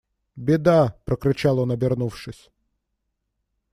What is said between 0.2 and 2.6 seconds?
Беда!– прокричал он обернувшись.